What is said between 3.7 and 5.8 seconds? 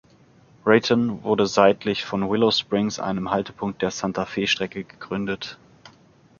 der Santa-Fe-Strecke, gegründet.